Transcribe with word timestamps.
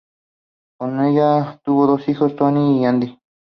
Con 0.79 0.99
ella 1.05 1.61
tuvo 1.63 1.85
dos 1.85 2.09
hijos: 2.09 2.35
Tony 2.35 2.81
y 2.81 2.85
Andy. 2.85 3.21